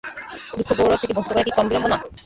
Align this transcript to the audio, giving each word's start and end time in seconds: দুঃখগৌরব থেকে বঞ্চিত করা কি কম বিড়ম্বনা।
দুঃখগৌরব 0.51 0.99
থেকে 1.01 1.13
বঞ্চিত 1.15 1.31
করা 1.31 1.45
কি 1.45 1.51
কম 1.51 1.65
বিড়ম্বনা। 1.69 1.97